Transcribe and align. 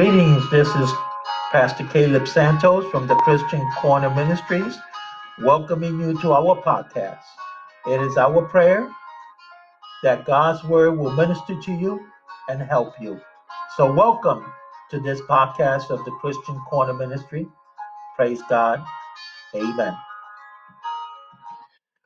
Greetings, 0.00 0.50
this 0.50 0.66
is 0.66 0.90
Pastor 1.52 1.86
Caleb 1.88 2.26
Santos 2.26 2.90
from 2.90 3.06
the 3.06 3.14
Christian 3.16 3.60
Corner 3.76 4.08
Ministries, 4.08 4.78
welcoming 5.40 6.00
you 6.00 6.18
to 6.22 6.32
our 6.32 6.56
podcast. 6.62 7.20
It 7.86 8.00
is 8.00 8.16
our 8.16 8.48
prayer 8.48 8.90
that 10.02 10.24
God's 10.24 10.64
word 10.64 10.92
will 10.92 11.12
minister 11.12 11.54
to 11.60 11.72
you 11.72 12.00
and 12.48 12.62
help 12.62 12.94
you. 12.98 13.20
So, 13.76 13.92
welcome 13.92 14.42
to 14.90 15.00
this 15.00 15.20
podcast 15.28 15.90
of 15.90 16.02
the 16.06 16.12
Christian 16.12 16.58
Corner 16.70 16.94
Ministry. 16.94 17.46
Praise 18.16 18.40
God. 18.48 18.82
Amen. 19.54 19.94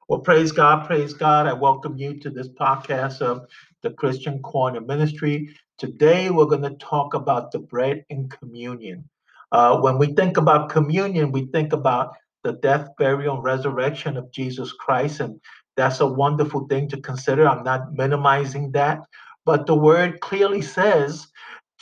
Well, 0.06 0.20
praise 0.20 0.52
God, 0.52 0.86
praise 0.86 1.14
God. 1.14 1.46
I 1.46 1.54
welcome 1.54 1.96
you 1.96 2.18
to 2.20 2.28
this 2.28 2.48
podcast 2.48 3.22
of 3.22 3.46
the 3.82 3.90
Christian 3.90 4.42
Corner 4.42 4.82
Ministry. 4.82 5.56
Today, 5.78 6.28
we're 6.28 6.44
going 6.44 6.60
to 6.60 6.76
talk 6.76 7.14
about 7.14 7.50
the 7.50 7.60
bread 7.60 8.04
and 8.10 8.30
communion. 8.30 9.08
Uh, 9.50 9.80
when 9.80 9.96
we 9.96 10.12
think 10.12 10.36
about 10.36 10.68
communion, 10.68 11.32
we 11.32 11.46
think 11.46 11.72
about 11.72 12.12
the 12.42 12.52
death, 12.52 12.90
burial, 12.98 13.36
and 13.36 13.44
resurrection 13.44 14.18
of 14.18 14.30
Jesus 14.30 14.72
Christ, 14.72 15.20
and 15.20 15.40
that's 15.74 16.00
a 16.00 16.06
wonderful 16.06 16.66
thing 16.66 16.86
to 16.88 17.00
consider. 17.00 17.48
I'm 17.48 17.64
not 17.64 17.94
minimizing 17.94 18.72
that, 18.72 19.00
but 19.46 19.64
the 19.64 19.74
word 19.74 20.20
clearly 20.20 20.60
says 20.60 21.28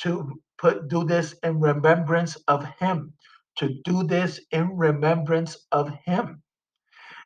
to 0.03 0.41
put 0.59 0.87
do 0.87 1.03
this 1.03 1.35
in 1.43 1.59
remembrance 1.59 2.37
of 2.47 2.65
Him. 2.79 3.15
To 3.57 3.71
do 3.85 4.05
this 4.05 4.41
in 4.53 4.77
remembrance 4.77 5.57
of 5.73 5.91
Him. 6.05 6.42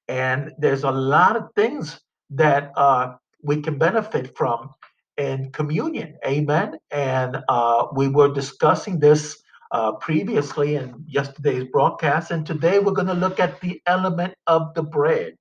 And 0.08 0.52
there's 0.58 0.84
a 0.84 0.90
lot 0.90 1.36
of 1.36 1.48
things 1.54 2.00
that 2.30 2.72
uh, 2.76 3.14
we 3.42 3.60
can 3.62 3.78
benefit 3.78 4.36
from 4.36 4.70
in 5.16 5.50
communion. 5.52 6.16
Amen. 6.26 6.78
And 6.90 7.38
uh, 7.48 7.86
we 7.94 8.08
were 8.08 8.32
discussing 8.32 8.98
this 9.00 9.42
uh, 9.72 9.92
previously 9.92 10.76
in 10.76 11.04
yesterday's 11.06 11.64
broadcast. 11.72 12.30
And 12.30 12.46
today 12.46 12.78
we're 12.78 12.92
going 12.92 13.08
to 13.08 13.14
look 13.14 13.40
at 13.40 13.60
the 13.60 13.80
element 13.86 14.34
of 14.46 14.74
the 14.74 14.82
bread. 14.82 15.34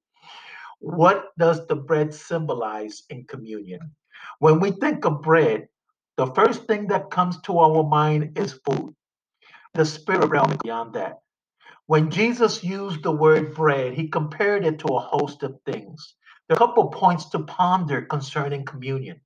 What 0.79 1.29
does 1.37 1.65
the 1.67 1.75
bread 1.75 2.13
symbolize 2.13 3.03
in 3.09 3.25
communion? 3.25 3.91
When 4.39 4.59
we 4.59 4.71
think 4.71 5.05
of 5.05 5.21
bread, 5.21 5.67
the 6.17 6.27
first 6.27 6.65
thing 6.65 6.87
that 6.87 7.11
comes 7.11 7.39
to 7.41 7.59
our 7.59 7.83
mind 7.83 8.37
is 8.37 8.59
food. 8.65 8.95
The 9.73 9.85
spirit 9.85 10.27
realm 10.29 10.57
beyond 10.63 10.93
that. 10.93 11.19
When 11.87 12.09
Jesus 12.09 12.63
used 12.63 13.03
the 13.03 13.11
word 13.11 13.53
bread, 13.53 13.93
he 13.93 14.07
compared 14.07 14.65
it 14.65 14.79
to 14.79 14.87
a 14.87 14.99
host 14.99 15.43
of 15.43 15.59
things. 15.65 16.15
There 16.47 16.55
are 16.57 16.63
a 16.63 16.67
couple 16.67 16.87
points 16.89 17.29
to 17.29 17.39
ponder 17.39 18.03
concerning 18.03 18.65
communion. 18.65 19.21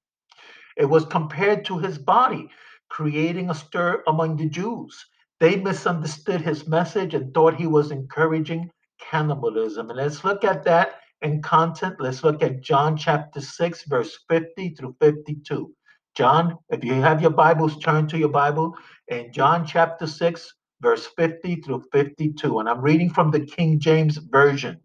It 0.76 0.86
was 0.86 1.06
compared 1.06 1.66
to 1.66 1.78
his 1.78 1.98
body, 1.98 2.50
creating 2.90 3.50
a 3.50 3.54
stir 3.56 4.04
among 4.08 4.38
the 4.38 4.50
Jews. 4.50 5.06
They 5.40 5.56
misunderstood 5.56 6.42
his 6.42 6.68
message 6.68 7.14
and 7.14 7.34
thought 7.34 7.56
he 7.56 7.68
was 7.68 7.92
encouraging 7.92 8.72
cannibalism. 9.00 9.90
And 9.90 9.98
let's 9.98 10.26
look 10.26 10.44
at 10.44 10.66
that 10.66 11.00
in 11.22 11.42
content. 11.42 11.96
Let's 12.00 12.24
look 12.26 12.44
at 12.44 12.62
John 12.62 12.98
chapter 12.98 13.40
6, 13.40 13.86
verse 13.86 14.18
50 14.30 14.76
through 14.76 14.96
52. 15.00 15.74
John, 16.16 16.58
if 16.70 16.84
you 16.84 16.94
have 16.96 17.22
your 17.22 17.32
Bibles, 17.32 17.78
turn 17.80 18.08
to 18.10 18.18
your 18.18 18.30
Bible 18.30 18.76
in 19.08 19.32
John 19.32 19.66
chapter 19.66 20.08
6, 20.08 20.54
verse 20.82 21.08
50 21.18 21.58
through 21.58 21.84
52. 21.92 22.60
And 22.60 22.70
I'm 22.70 22.82
reading 22.82 23.10
from 23.10 23.32
the 23.32 23.42
King 23.42 23.80
James 23.80 24.18
Version. 24.18 24.80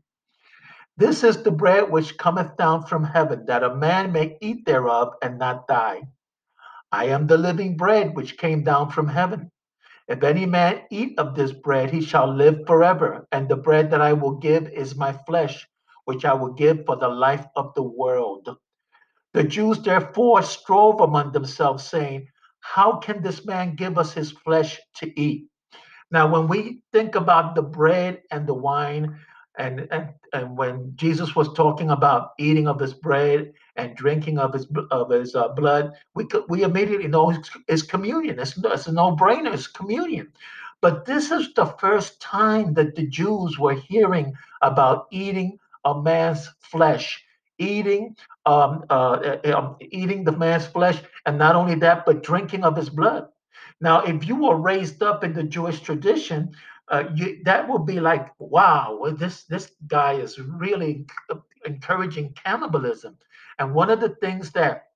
This 0.96 1.24
is 1.24 1.42
the 1.42 1.50
bread 1.50 1.90
which 1.90 2.16
cometh 2.18 2.56
down 2.56 2.86
from 2.86 3.04
heaven, 3.04 3.46
that 3.46 3.64
a 3.64 3.74
man 3.74 4.12
may 4.12 4.36
eat 4.40 4.64
thereof 4.64 5.14
and 5.22 5.38
not 5.38 5.66
die. 5.66 6.02
I 6.92 7.06
am 7.06 7.26
the 7.26 7.38
living 7.38 7.76
bread 7.76 8.14
which 8.14 8.38
came 8.38 8.62
down 8.62 8.90
from 8.90 9.08
heaven. 9.08 9.50
If 10.06 10.22
any 10.22 10.46
man 10.46 10.82
eat 10.90 11.18
of 11.18 11.34
this 11.34 11.52
bread, 11.52 11.90
he 11.90 12.00
shall 12.00 12.32
live 12.32 12.66
forever. 12.66 13.26
And 13.32 13.48
the 13.48 13.56
bread 13.56 13.90
that 13.90 14.00
I 14.00 14.12
will 14.12 14.36
give 14.36 14.68
is 14.68 14.94
my 14.94 15.12
flesh, 15.26 15.66
which 16.04 16.24
I 16.24 16.34
will 16.34 16.52
give 16.52 16.84
for 16.86 16.96
the 16.96 17.08
life 17.08 17.46
of 17.56 17.74
the 17.74 17.82
world. 17.82 18.48
The 19.32 19.42
Jews 19.42 19.80
therefore 19.80 20.42
strove 20.42 21.00
among 21.00 21.32
themselves, 21.32 21.84
saying, 21.84 22.28
How 22.60 22.98
can 22.98 23.22
this 23.22 23.44
man 23.44 23.74
give 23.74 23.98
us 23.98 24.12
his 24.12 24.30
flesh 24.30 24.78
to 24.96 25.20
eat? 25.20 25.48
Now, 26.14 26.28
when 26.28 26.46
we 26.46 26.80
think 26.92 27.16
about 27.16 27.56
the 27.56 27.62
bread 27.62 28.22
and 28.30 28.46
the 28.46 28.54
wine, 28.54 29.18
and, 29.58 29.88
and 29.90 30.10
and 30.32 30.56
when 30.56 30.92
Jesus 30.94 31.34
was 31.34 31.52
talking 31.54 31.90
about 31.90 32.34
eating 32.38 32.68
of 32.68 32.78
his 32.78 32.94
bread 32.94 33.52
and 33.74 33.96
drinking 33.96 34.38
of 34.38 34.52
his 34.52 34.68
of 34.92 35.10
his 35.10 35.34
uh, 35.34 35.48
blood, 35.48 35.92
we 36.14 36.28
we 36.48 36.62
immediately 36.62 37.08
know 37.08 37.30
it's, 37.30 37.50
it's 37.66 37.82
communion. 37.82 38.38
It's, 38.38 38.56
it's 38.56 38.86
a 38.86 38.92
no 38.92 39.16
brainer. 39.16 39.52
It's 39.52 39.66
communion. 39.66 40.30
But 40.80 41.04
this 41.04 41.32
is 41.32 41.52
the 41.54 41.66
first 41.66 42.20
time 42.20 42.74
that 42.74 42.94
the 42.94 43.08
Jews 43.08 43.58
were 43.58 43.74
hearing 43.74 44.34
about 44.62 45.08
eating 45.10 45.58
a 45.84 46.00
man's 46.00 46.48
flesh, 46.60 47.24
eating 47.58 48.14
um, 48.46 48.84
uh, 48.88 49.38
uh 49.44 49.74
eating 49.90 50.22
the 50.22 50.36
man's 50.44 50.66
flesh, 50.66 51.02
and 51.26 51.38
not 51.38 51.56
only 51.56 51.74
that, 51.74 52.06
but 52.06 52.22
drinking 52.22 52.62
of 52.62 52.76
his 52.76 52.88
blood. 52.88 53.26
Now, 53.80 54.02
if 54.02 54.26
you 54.26 54.36
were 54.36 54.56
raised 54.56 55.02
up 55.02 55.24
in 55.24 55.32
the 55.32 55.42
Jewish 55.42 55.80
tradition, 55.80 56.54
uh, 56.88 57.04
you, 57.14 57.40
that 57.44 57.68
would 57.68 57.86
be 57.86 58.00
like, 58.00 58.28
wow, 58.38 59.14
this 59.18 59.44
this 59.44 59.72
guy 59.86 60.14
is 60.14 60.38
really 60.38 61.06
encouraging 61.64 62.34
cannibalism. 62.34 63.16
And 63.58 63.74
one 63.74 63.90
of 63.90 64.00
the 64.00 64.10
things 64.20 64.50
that 64.52 64.88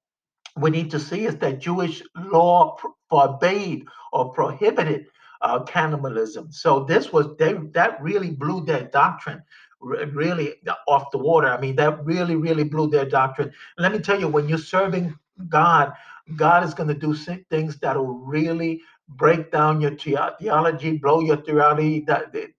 we 0.57 0.71
need 0.71 0.91
to 0.91 1.01
see 1.01 1.27
is 1.27 1.37
that 1.37 1.61
Jewish 1.61 2.03
law 2.17 2.77
forbade 3.09 3.87
or 4.13 4.33
prohibited 4.33 5.07
uh, 5.41 5.63
cannibalism. 5.63 6.51
So 6.51 6.85
this 6.85 7.13
was 7.13 7.37
they, 7.39 7.55
that 7.73 8.03
really 8.03 8.31
blew 8.31 8.65
their 8.65 8.85
doctrine 8.85 9.43
really 9.81 10.55
off 10.87 11.11
the 11.11 11.19
water. 11.19 11.49
I 11.49 11.61
mean, 11.61 11.77
that 11.77 12.05
really, 12.05 12.37
really 12.37 12.65
blew 12.65 12.89
their 12.89 13.05
doctrine. 13.05 13.53
let 13.77 13.93
me 13.93 14.01
tell 14.01 14.19
you, 14.19 14.29
when 14.29 14.49
you're 14.49 14.59
serving 14.59 15.17
God, 15.49 15.93
God 16.37 16.65
is 16.65 16.75
going 16.75 16.89
to 16.89 16.95
do 16.95 17.15
things 17.15 17.79
that 17.79 17.97
will 17.97 18.19
really 18.19 18.81
break 19.11 19.51
down 19.51 19.81
your 19.81 19.97
theology, 19.97 20.99
blow 20.99 21.21
your 21.21 21.39
theology, 21.39 22.07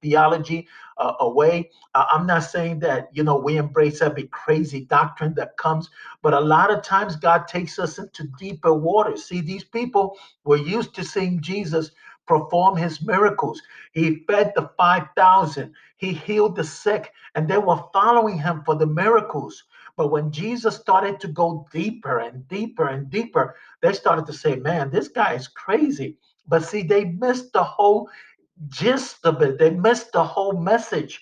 theology 0.01 0.67
uh, 0.97 1.13
away. 1.19 1.69
Uh, 1.93 2.05
I'm 2.09 2.25
not 2.25 2.43
saying 2.43 2.79
that 2.79 3.09
you 3.13 3.23
know 3.23 3.37
we 3.37 3.57
embrace 3.57 4.01
every 4.01 4.27
crazy 4.27 4.85
doctrine 4.85 5.33
that 5.35 5.57
comes, 5.57 5.89
but 6.21 6.33
a 6.33 6.39
lot 6.39 6.71
of 6.71 6.83
times 6.83 7.15
God 7.15 7.47
takes 7.47 7.77
us 7.77 7.99
into 7.99 8.27
deeper 8.39 8.73
waters. 8.73 9.25
See, 9.25 9.41
these 9.41 9.63
people 9.63 10.17
were 10.43 10.57
used 10.57 10.95
to 10.95 11.03
seeing 11.03 11.41
Jesus 11.41 11.91
perform 12.27 12.77
his 12.77 13.01
miracles. 13.01 13.61
He 13.93 14.23
fed 14.27 14.53
the 14.55 14.69
5,000, 14.77 15.73
he 15.97 16.13
healed 16.13 16.55
the 16.55 16.63
sick, 16.63 17.11
and 17.35 17.47
they 17.47 17.57
were 17.57 17.83
following 17.91 18.37
him 18.37 18.61
for 18.65 18.75
the 18.75 18.85
miracles. 18.85 19.63
But 19.99 20.11
when 20.11 20.31
Jesus 20.31 20.77
started 20.77 21.19
to 21.19 21.27
go 21.27 21.67
deeper 21.73 22.19
and 22.19 22.47
deeper 22.47 22.87
and 22.87 23.09
deeper, 23.09 23.57
they 23.81 23.91
started 23.91 24.25
to 24.27 24.33
say, 24.33 24.55
man, 24.55 24.89
this 24.89 25.09
guy 25.09 25.33
is 25.33 25.49
crazy. 25.49 26.15
But 26.47 26.63
see, 26.63 26.83
they 26.83 27.03
missed 27.03 27.51
the 27.51 27.65
whole 27.65 28.09
gist 28.69 29.25
of 29.25 29.41
it, 29.41 29.59
they 29.59 29.71
missed 29.71 30.13
the 30.13 30.23
whole 30.23 30.53
message. 30.53 31.19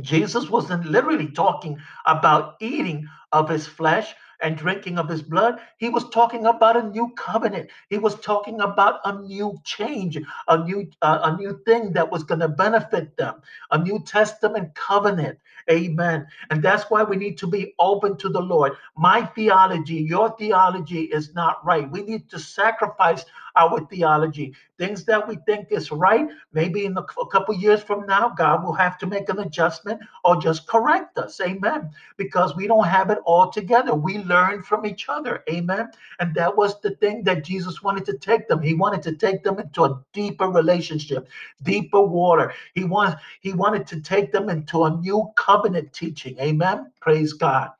Jesus 0.00 0.50
wasn't 0.50 0.84
literally 0.84 1.28
talking 1.28 1.78
about 2.04 2.56
eating 2.60 3.06
of 3.30 3.48
his 3.48 3.68
flesh, 3.68 4.12
and 4.42 4.56
drinking 4.56 4.98
of 4.98 5.08
his 5.08 5.22
blood. 5.22 5.60
He 5.78 5.88
was 5.88 6.08
talking 6.10 6.46
about 6.46 6.76
a 6.76 6.82
new 6.88 7.12
covenant. 7.16 7.70
He 7.88 7.98
was 7.98 8.16
talking 8.20 8.60
about 8.60 9.00
a 9.04 9.20
new 9.20 9.60
change, 9.64 10.18
a 10.48 10.58
new 10.64 10.90
uh, 11.02 11.20
a 11.24 11.36
new 11.36 11.60
thing 11.64 11.92
that 11.92 12.10
was 12.10 12.24
going 12.24 12.40
to 12.40 12.48
benefit 12.48 13.16
them, 13.16 13.42
a 13.70 13.78
New 13.78 14.02
Testament 14.04 14.74
covenant. 14.74 15.38
Amen. 15.70 16.26
And 16.50 16.62
that's 16.62 16.90
why 16.90 17.02
we 17.04 17.16
need 17.16 17.38
to 17.38 17.46
be 17.46 17.74
open 17.78 18.16
to 18.18 18.28
the 18.28 18.40
Lord. 18.40 18.72
My 18.96 19.24
theology, 19.24 19.96
your 19.96 20.36
theology 20.36 21.02
is 21.02 21.34
not 21.34 21.64
right. 21.64 21.90
We 21.90 22.02
need 22.02 22.28
to 22.30 22.38
sacrifice 22.38 23.24
our 23.56 23.80
theology. 23.86 24.54
Things 24.82 25.04
that 25.04 25.28
we 25.28 25.36
think 25.46 25.68
is 25.70 25.92
right, 25.92 26.26
maybe 26.52 26.86
in 26.86 26.96
a, 26.96 27.02
a 27.02 27.26
couple 27.28 27.54
years 27.54 27.84
from 27.84 28.04
now, 28.04 28.30
God 28.30 28.64
will 28.64 28.72
have 28.72 28.98
to 28.98 29.06
make 29.06 29.28
an 29.28 29.38
adjustment 29.38 30.00
or 30.24 30.42
just 30.42 30.66
correct 30.66 31.16
us. 31.18 31.40
Amen. 31.40 31.90
Because 32.16 32.56
we 32.56 32.66
don't 32.66 32.88
have 32.88 33.08
it 33.10 33.18
all 33.24 33.48
together. 33.48 33.94
We 33.94 34.18
learn 34.18 34.64
from 34.64 34.84
each 34.84 35.08
other. 35.08 35.44
Amen. 35.48 35.88
And 36.18 36.34
that 36.34 36.56
was 36.56 36.80
the 36.80 36.96
thing 36.96 37.22
that 37.22 37.44
Jesus 37.44 37.80
wanted 37.80 38.04
to 38.06 38.18
take 38.18 38.48
them. 38.48 38.60
He 38.60 38.74
wanted 38.74 39.04
to 39.04 39.12
take 39.12 39.44
them 39.44 39.60
into 39.60 39.84
a 39.84 40.02
deeper 40.12 40.48
relationship, 40.48 41.28
deeper 41.62 42.02
water. 42.02 42.52
He 42.74 42.82
wants 42.82 43.22
he 43.40 43.52
wanted 43.52 43.86
to 43.86 44.00
take 44.00 44.32
them 44.32 44.48
into 44.48 44.82
a 44.82 44.96
new 44.96 45.30
covenant 45.36 45.92
teaching. 45.92 46.36
Amen. 46.40 46.90
Praise 47.00 47.34
God. 47.34 47.70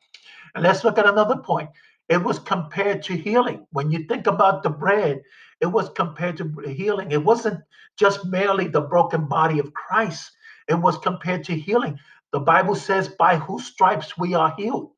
And 0.54 0.62
let's 0.62 0.84
look 0.84 0.99
at 0.99 1.08
another 1.08 1.38
point. 1.38 1.69
It 2.08 2.22
was 2.22 2.38
compared 2.38 3.02
to 3.04 3.16
healing. 3.16 3.66
When 3.72 3.90
you 3.90 4.04
think 4.04 4.28
about 4.28 4.62
the 4.62 4.70
bread, 4.70 5.22
it 5.62 5.69
was 5.69 5.91
compared 5.91 6.38
to 6.38 6.44
healing. 6.69 7.12
It 7.12 7.25
wasn't 7.25 7.62
just 7.99 8.26
merely 8.26 8.69
the 8.69 8.82
broken 8.82 9.29
body 9.29 9.61
of 9.61 9.75
Christ, 9.75 10.32
it 10.69 10.76
was 10.76 10.99
compared 10.99 11.44
to 11.47 11.55
healing. 11.56 11.99
The 12.32 12.41
Bible 12.41 12.76
says, 12.76 13.09
by 13.09 13.37
whose 13.38 13.67
stripes 13.67 14.19
we 14.19 14.35
are 14.35 14.55
healed. 14.59 14.93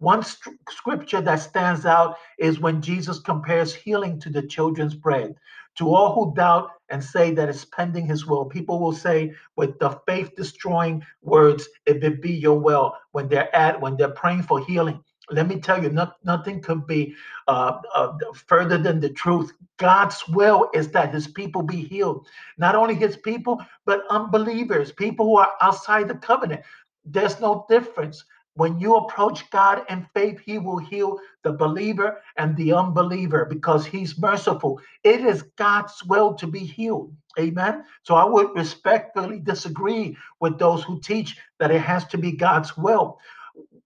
One 0.00 0.22
st- 0.24 0.58
scripture 0.70 1.22
that 1.22 1.40
stands 1.40 1.86
out 1.86 2.16
is 2.38 2.60
when 2.60 2.82
Jesus 2.82 3.20
compares 3.20 3.74
healing 3.74 4.20
to 4.20 4.30
the 4.30 4.42
children's 4.42 4.94
bread. 4.94 5.34
To 5.78 5.94
all 5.94 6.14
who 6.14 6.34
doubt 6.36 6.70
and 6.90 7.02
say 7.04 7.32
that 7.34 7.48
it's 7.50 7.64
pending 7.66 8.06
his 8.06 8.26
will, 8.26 8.46
people 8.46 8.80
will 8.80 8.92
say 8.92 9.34
with 9.56 9.78
the 9.80 9.90
faith 10.06 10.36
destroying 10.36 11.04
words, 11.22 11.68
if 11.86 12.04
it 12.04 12.22
be 12.22 12.32
your 12.32 12.60
will, 12.60 12.94
when 13.12 13.28
they're 13.28 13.54
at, 13.56 13.80
when 13.80 13.96
they're 13.96 14.10
praying 14.10 14.44
for 14.44 14.60
healing. 14.64 15.02
Let 15.30 15.48
me 15.48 15.60
tell 15.60 15.82
you, 15.82 15.90
not, 15.90 16.16
nothing 16.24 16.60
could 16.62 16.86
be 16.86 17.14
uh, 17.48 17.78
uh, 17.94 18.18
further 18.46 18.78
than 18.78 19.00
the 19.00 19.10
truth. 19.10 19.52
God's 19.78 20.26
will 20.28 20.70
is 20.74 20.88
that 20.90 21.14
his 21.14 21.28
people 21.28 21.62
be 21.62 21.82
healed. 21.82 22.26
Not 22.56 22.74
only 22.74 22.94
his 22.94 23.16
people, 23.16 23.62
but 23.84 24.04
unbelievers, 24.10 24.92
people 24.92 25.26
who 25.26 25.36
are 25.38 25.52
outside 25.60 26.08
the 26.08 26.14
covenant. 26.14 26.62
There's 27.04 27.40
no 27.40 27.66
difference. 27.68 28.24
When 28.54 28.80
you 28.80 28.96
approach 28.96 29.48
God 29.50 29.84
in 29.88 30.04
faith, 30.14 30.40
He 30.40 30.58
will 30.58 30.78
heal 30.78 31.20
the 31.44 31.52
believer 31.52 32.20
and 32.36 32.56
the 32.56 32.72
unbeliever 32.72 33.44
because 33.44 33.86
He's 33.86 34.18
merciful. 34.18 34.80
It 35.04 35.20
is 35.20 35.42
God's 35.56 36.02
will 36.04 36.34
to 36.34 36.46
be 36.48 36.58
healed. 36.58 37.14
Amen. 37.38 37.84
So 38.02 38.16
I 38.16 38.24
would 38.24 38.56
respectfully 38.56 39.38
disagree 39.38 40.16
with 40.40 40.58
those 40.58 40.82
who 40.82 41.00
teach 41.00 41.38
that 41.60 41.70
it 41.70 41.80
has 41.80 42.04
to 42.08 42.18
be 42.18 42.32
God's 42.32 42.76
will. 42.76 43.20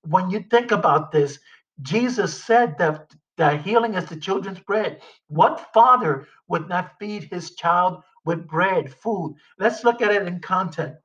When 0.02 0.31
you 0.31 0.40
think 0.40 0.72
about 0.72 1.12
this, 1.12 1.38
Jesus 1.82 2.43
said 2.43 2.76
that, 2.78 3.12
that 3.37 3.62
healing 3.62 3.94
is 3.94 4.06
the 4.06 4.16
children's 4.16 4.60
bread. 4.60 5.00
What 5.28 5.72
father 5.72 6.26
would 6.49 6.69
not 6.69 6.99
feed 6.99 7.25
his 7.25 7.54
child 7.54 8.02
with 8.25 8.46
bread, 8.46 8.93
food? 8.93 9.37
Let's 9.58 9.84
look 9.84 10.02
at 10.02 10.12
it 10.12 10.26
in 10.26 10.40
context. 10.40 11.00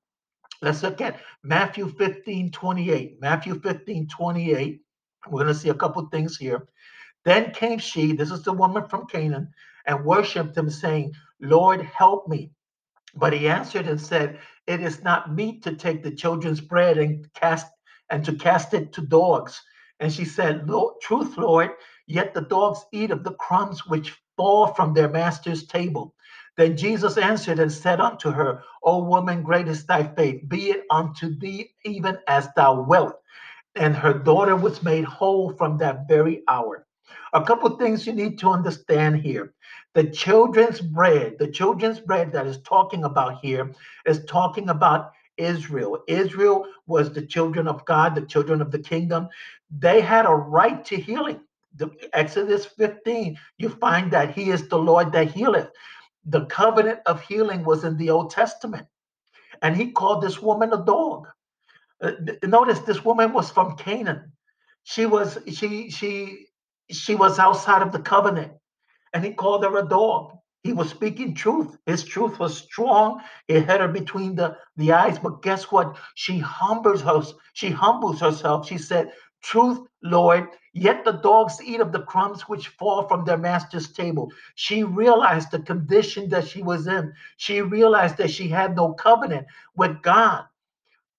Let's 0.61 0.81
look 0.81 1.01
at 1.01 1.19
Matthew 1.43 1.87
15 1.89 2.51
28. 2.51 3.21
Matthew 3.21 3.59
15 3.59 4.07
28. 4.07 4.81
We're 5.27 5.43
going 5.43 5.53
to 5.53 5.59
see 5.59 5.69
a 5.69 5.73
couple 5.75 6.05
things 6.07 6.37
here. 6.37 6.67
Then 7.25 7.51
came 7.51 7.79
she, 7.79 8.13
this 8.13 8.31
is 8.31 8.43
the 8.43 8.53
woman 8.53 8.87
from 8.87 9.05
Canaan, 9.07 9.51
and 9.85 10.05
worshiped 10.05 10.57
him, 10.57 10.69
saying, 10.69 11.13
Lord, 11.39 11.81
help 11.81 12.27
me. 12.27 12.51
But 13.15 13.33
he 13.33 13.47
answered 13.49 13.87
and 13.87 13.99
said, 13.99 14.39
It 14.65 14.81
is 14.81 15.03
not 15.03 15.33
meet 15.33 15.63
to 15.63 15.75
take 15.75 16.03
the 16.03 16.11
children's 16.11 16.61
bread 16.61 16.97
and 16.97 17.31
cast 17.33 17.67
and 18.09 18.23
to 18.25 18.33
cast 18.33 18.73
it 18.73 18.93
to 18.93 19.01
dogs. 19.01 19.61
And 19.99 20.11
she 20.11 20.25
said, 20.25 20.67
Truth, 21.01 21.37
Lord, 21.37 21.71
yet 22.07 22.33
the 22.33 22.41
dogs 22.41 22.85
eat 22.91 23.11
of 23.11 23.23
the 23.23 23.33
crumbs 23.33 23.87
which 23.87 24.19
fall 24.37 24.67
from 24.67 24.93
their 24.93 25.09
master's 25.09 25.65
table. 25.65 26.13
Then 26.57 26.77
Jesus 26.77 27.17
answered 27.17 27.59
and 27.59 27.71
said 27.71 27.99
unto 27.99 28.31
her, 28.31 28.63
O 28.83 29.03
woman, 29.03 29.43
great 29.43 29.67
is 29.67 29.85
thy 29.85 30.03
faith, 30.03 30.41
be 30.47 30.71
it 30.71 30.85
unto 30.89 31.37
thee 31.39 31.71
even 31.85 32.17
as 32.27 32.49
thou 32.55 32.81
wilt. 32.81 33.15
And 33.75 33.95
her 33.95 34.13
daughter 34.13 34.55
was 34.55 34.83
made 34.83 35.05
whole 35.05 35.53
from 35.53 35.77
that 35.77 36.07
very 36.07 36.43
hour. 36.47 36.85
A 37.33 37.43
couple 37.43 37.69
things 37.77 38.07
you 38.07 38.13
need 38.13 38.39
to 38.39 38.49
understand 38.49 39.17
here. 39.17 39.53
The 39.93 40.05
children's 40.09 40.81
bread, 40.81 41.37
the 41.39 41.47
children's 41.47 41.99
bread 41.99 42.31
that 42.31 42.47
is 42.47 42.61
talking 42.61 43.03
about 43.03 43.39
here 43.41 43.73
is 44.05 44.25
talking 44.25 44.69
about 44.69 45.11
Israel. 45.37 46.03
Israel 46.07 46.65
was 46.87 47.13
the 47.13 47.25
children 47.25 47.67
of 47.67 47.85
God, 47.85 48.15
the 48.15 48.21
children 48.21 48.61
of 48.61 48.71
the 48.71 48.79
kingdom. 48.79 49.29
They 49.77 50.01
had 50.01 50.25
a 50.25 50.31
right 50.31 50.83
to 50.85 50.97
healing. 50.97 51.41
The 51.75 51.91
Exodus 52.13 52.65
15, 52.65 53.37
you 53.59 53.69
find 53.69 54.11
that 54.11 54.33
he 54.33 54.49
is 54.51 54.67
the 54.67 54.77
Lord 54.79 55.11
that 55.13 55.31
healeth 55.31 55.69
the 56.25 56.45
covenant 56.45 56.99
of 57.05 57.21
healing 57.21 57.63
was 57.63 57.83
in 57.83 57.97
the 57.97 58.09
Old 58.11 58.31
Testament. 58.31 58.87
And 59.61 59.75
he 59.75 59.91
called 59.91 60.23
this 60.23 60.41
woman 60.41 60.73
a 60.73 60.83
dog. 60.85 61.27
Uh, 62.01 62.11
notice 62.43 62.79
this 62.79 63.03
woman 63.03 63.33
was 63.33 63.49
from 63.49 63.77
Canaan. 63.77 64.33
She 64.83 65.05
was 65.05 65.37
she 65.53 65.89
she 65.89 66.47
she 66.91 67.15
was 67.15 67.39
outside 67.39 67.81
of 67.81 67.91
the 67.91 67.99
covenant, 67.99 68.53
and 69.13 69.23
he 69.23 69.33
called 69.33 69.63
her 69.63 69.77
a 69.77 69.87
dog. 69.87 70.37
He 70.67 70.73
was 70.73 70.89
speaking 70.89 71.33
truth. 71.33 71.77
His 71.85 72.03
truth 72.03 72.39
was 72.39 72.57
strong. 72.57 73.21
It 73.47 73.67
hit 73.67 73.79
her 73.79 73.87
between 73.87 74.35
the, 74.35 74.57
the 74.75 74.91
eyes. 74.91 75.17
But 75.17 75.41
guess 75.41 75.71
what? 75.71 75.95
She 76.15 76.39
humbles 76.39 77.01
her, 77.03 77.21
she 77.53 77.69
humbles 77.69 78.19
herself. 78.19 78.67
She 78.67 78.77
said, 78.77 79.13
Truth, 79.41 79.87
Lord, 80.03 80.49
yet 80.73 81.05
the 81.05 81.13
dogs 81.13 81.61
eat 81.63 81.79
of 81.79 81.93
the 81.93 82.01
crumbs 82.01 82.41
which 82.49 82.67
fall 82.67 83.07
from 83.07 83.23
their 83.23 83.37
master's 83.37 83.93
table. 83.93 84.29
She 84.55 84.83
realized 84.83 85.51
the 85.51 85.59
condition 85.59 86.27
that 86.31 86.45
she 86.49 86.61
was 86.61 86.85
in. 86.85 87.13
She 87.37 87.61
realized 87.61 88.17
that 88.17 88.31
she 88.31 88.49
had 88.49 88.75
no 88.75 88.91
covenant 88.93 89.47
with 89.77 90.01
God. 90.01 90.43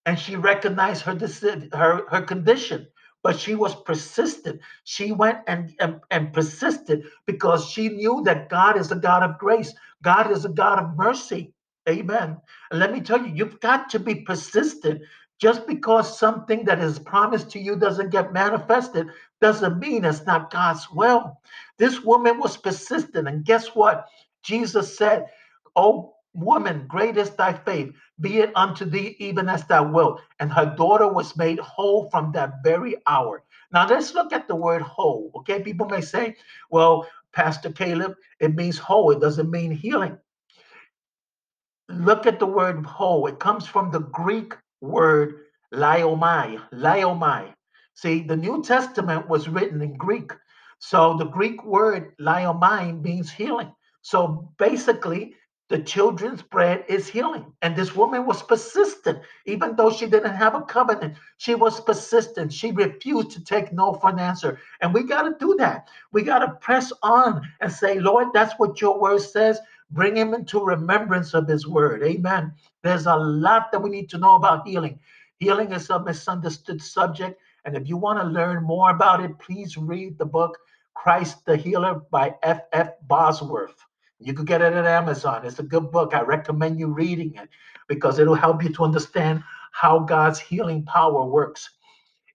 And 0.05 0.19
she 0.19 0.35
recognized 0.35 1.01
her, 1.01 1.17
her, 1.73 2.07
her 2.07 2.21
condition 2.21 2.87
but 3.23 3.39
she 3.39 3.55
was 3.55 3.75
persistent. 3.83 4.61
She 4.83 5.11
went 5.11 5.39
and, 5.47 5.73
and, 5.79 5.99
and 6.11 6.33
persisted 6.33 7.05
because 7.25 7.69
she 7.69 7.89
knew 7.89 8.21
that 8.25 8.49
God 8.49 8.77
is 8.77 8.91
a 8.91 8.95
God 8.95 9.23
of 9.23 9.37
grace, 9.37 9.73
God 10.03 10.31
is 10.31 10.45
a 10.45 10.49
God 10.49 10.79
of 10.79 10.97
mercy. 10.97 11.53
Amen. 11.87 12.37
And 12.71 12.79
let 12.79 12.93
me 12.93 13.01
tell 13.01 13.25
you, 13.25 13.33
you've 13.33 13.59
got 13.59 13.89
to 13.89 13.99
be 13.99 14.15
persistent 14.15 15.01
just 15.39 15.65
because 15.67 16.19
something 16.19 16.65
that 16.65 16.79
is 16.79 16.99
promised 16.99 17.49
to 17.51 17.59
you 17.59 17.75
doesn't 17.75 18.11
get 18.11 18.33
manifested 18.33 19.07
doesn't 19.41 19.79
mean 19.79 20.05
it's 20.05 20.25
not 20.25 20.51
God's 20.51 20.89
will. 20.91 21.39
This 21.77 22.01
woman 22.01 22.39
was 22.39 22.57
persistent. 22.57 23.27
And 23.27 23.45
guess 23.45 23.67
what? 23.75 24.05
Jesus 24.43 24.97
said, 24.97 25.25
Oh, 25.75 26.15
woman, 26.33 26.85
great 26.87 27.17
is 27.17 27.31
thy 27.31 27.53
faith. 27.53 27.93
Be 28.19 28.39
it 28.39 28.51
unto 28.55 28.85
thee 28.85 29.15
even 29.19 29.49
as 29.49 29.65
thou 29.65 29.83
wilt. 29.91 30.21
And 30.39 30.51
her 30.51 30.73
daughter 30.77 31.07
was 31.07 31.37
made 31.37 31.59
whole 31.59 32.09
from 32.09 32.31
that 32.33 32.63
very 32.63 32.95
hour. 33.07 33.43
Now 33.71 33.87
let's 33.87 34.13
look 34.13 34.33
at 34.33 34.47
the 34.47 34.55
word 34.55 34.81
whole. 34.81 35.31
Okay, 35.37 35.61
people 35.61 35.87
may 35.87 36.01
say, 36.01 36.35
well, 36.71 37.07
Pastor 37.33 37.71
Caleb, 37.71 38.15
it 38.39 38.55
means 38.55 38.77
whole, 38.77 39.11
it 39.11 39.21
doesn't 39.21 39.51
mean 39.51 39.71
healing. 39.71 40.17
Look 41.89 42.25
at 42.25 42.39
the 42.39 42.45
word 42.45 42.85
whole. 42.85 43.27
It 43.27 43.39
comes 43.39 43.67
from 43.67 43.91
the 43.91 43.99
Greek 43.99 44.53
word 44.81 45.41
laomai, 45.73 46.61
laomai. 46.73 47.53
See, 47.95 48.23
the 48.23 48.37
New 48.37 48.63
Testament 48.63 49.27
was 49.27 49.49
written 49.49 49.81
in 49.81 49.97
Greek. 49.97 50.31
So 50.79 51.17
the 51.17 51.25
Greek 51.25 51.63
word 51.65 52.13
laomai 52.19 53.01
means 53.01 53.31
healing. 53.31 53.73
So 54.01 54.51
basically, 54.57 55.35
the 55.69 55.79
children's 55.79 56.41
bread 56.41 56.83
is 56.87 57.07
healing. 57.07 57.53
And 57.61 57.75
this 57.75 57.95
woman 57.95 58.25
was 58.25 58.41
persistent, 58.43 59.19
even 59.45 59.75
though 59.75 59.91
she 59.91 60.07
didn't 60.07 60.35
have 60.35 60.55
a 60.55 60.61
covenant. 60.63 61.15
She 61.37 61.55
was 61.55 61.79
persistent. 61.79 62.51
She 62.51 62.71
refused 62.71 63.31
to 63.31 63.43
take 63.43 63.71
no 63.71 63.93
for 63.93 64.09
an 64.09 64.19
answer. 64.19 64.59
And 64.81 64.93
we 64.93 65.03
got 65.03 65.23
to 65.23 65.35
do 65.39 65.55
that. 65.59 65.87
We 66.11 66.23
got 66.23 66.39
to 66.39 66.53
press 66.59 66.91
on 67.03 67.47
and 67.61 67.71
say, 67.71 67.99
Lord, 67.99 68.29
that's 68.33 68.55
what 68.57 68.81
your 68.81 68.99
word 68.99 69.21
says. 69.21 69.59
Bring 69.91 70.17
him 70.17 70.33
into 70.33 70.59
remembrance 70.59 71.33
of 71.35 71.47
his 71.47 71.67
word. 71.67 72.03
Amen. 72.03 72.53
There's 72.83 73.05
a 73.05 73.15
lot 73.15 73.71
that 73.71 73.81
we 73.81 73.89
need 73.89 74.09
to 74.09 74.17
know 74.17 74.35
about 74.35 74.67
healing. 74.67 74.99
Healing 75.39 75.71
is 75.71 75.89
a 75.89 76.03
misunderstood 76.03 76.81
subject. 76.81 77.39
And 77.65 77.75
if 77.75 77.87
you 77.87 77.97
want 77.97 78.19
to 78.19 78.25
learn 78.25 78.63
more 78.63 78.89
about 78.89 79.23
it, 79.23 79.37
please 79.39 79.77
read 79.77 80.17
the 80.17 80.25
book 80.25 80.57
Christ 80.95 81.45
the 81.45 81.55
Healer 81.55 82.01
by 82.11 82.35
F. 82.43 82.61
F. 82.73 82.91
Bosworth. 83.07 83.85
You 84.19 84.33
could 84.33 84.47
get 84.47 84.61
it 84.61 84.73
at 84.73 84.85
Amazon. 84.85 85.45
It's 85.45 85.59
a 85.59 85.63
good 85.63 85.91
book. 85.91 86.13
I 86.13 86.21
recommend 86.21 86.79
you 86.79 86.87
reading 86.87 87.35
it 87.35 87.49
because 87.87 88.19
it'll 88.19 88.35
help 88.35 88.61
you 88.63 88.69
to 88.73 88.83
understand 88.83 89.43
how 89.71 89.99
God's 89.99 90.39
healing 90.39 90.83
power 90.85 91.25
works. 91.25 91.69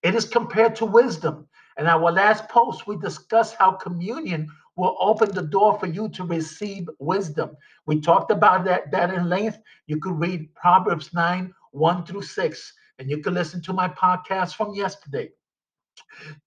It 0.02 0.14
is 0.14 0.24
compared 0.24 0.74
to 0.76 0.86
wisdom. 0.86 1.46
In 1.78 1.86
our 1.86 2.10
last 2.12 2.48
post, 2.48 2.86
we 2.86 2.96
discussed 2.96 3.56
how 3.56 3.72
communion 3.72 4.48
will 4.76 4.96
open 5.00 5.32
the 5.32 5.42
door 5.42 5.78
for 5.78 5.86
you 5.86 6.08
to 6.10 6.24
receive 6.24 6.88
wisdom. 6.98 7.56
We 7.86 8.00
talked 8.00 8.30
about 8.30 8.64
that, 8.64 8.90
that 8.90 9.12
in 9.12 9.28
length. 9.28 9.58
You 9.86 9.98
could 9.98 10.18
read 10.18 10.54
Proverbs 10.54 11.12
9, 11.12 11.52
1 11.72 12.06
through 12.06 12.22
6, 12.22 12.72
and 12.98 13.10
you 13.10 13.18
can 13.18 13.34
listen 13.34 13.62
to 13.62 13.72
my 13.72 13.88
podcast 13.88 14.54
from 14.54 14.74
yesterday. 14.74 15.30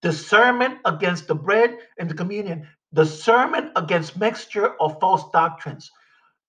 Discernment 0.01 0.79
against 0.85 1.27
the 1.27 1.35
bread 1.35 1.77
and 1.99 2.09
the 2.09 2.13
communion 2.13 2.67
the 2.91 3.05
sermon 3.05 3.71
against 3.75 4.17
mixture 4.17 4.75
of 4.79 4.99
false 4.99 5.29
doctrines. 5.31 5.91